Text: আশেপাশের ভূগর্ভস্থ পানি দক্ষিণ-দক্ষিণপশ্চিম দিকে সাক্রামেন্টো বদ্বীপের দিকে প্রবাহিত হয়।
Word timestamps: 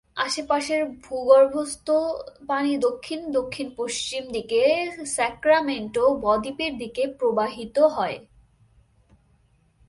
আশেপাশের 0.17 0.81
ভূগর্ভস্থ 1.03 1.87
পানি 2.47 2.77
দক্ষিণ-দক্ষিণপশ্চিম 2.77 4.23
দিকে 4.31 4.61
সাক্রামেন্টো 5.05 6.03
বদ্বীপের 6.21 6.73
দিকে 6.77 7.03
প্রবাহিত 7.19 7.77
হয়। 7.95 8.17